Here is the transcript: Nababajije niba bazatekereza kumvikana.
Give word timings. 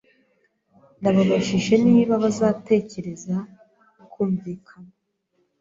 Nababajije 1.01 1.73
niba 1.91 2.13
bazatekereza 2.23 3.35
kumvikana. 4.11 4.91